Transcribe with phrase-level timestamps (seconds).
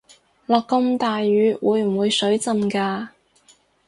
[0.47, 3.11] 落咁大雨會唔會水浸架